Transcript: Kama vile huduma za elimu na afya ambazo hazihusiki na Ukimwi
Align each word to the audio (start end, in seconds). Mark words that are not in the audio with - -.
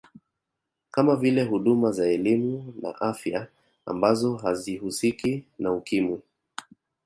Kama 0.91 1.15
vile 1.15 1.43
huduma 1.43 1.91
za 1.91 2.07
elimu 2.07 2.73
na 2.81 3.01
afya 3.01 3.47
ambazo 3.85 4.35
hazihusiki 4.35 5.43
na 5.59 5.73
Ukimwi 5.73 6.19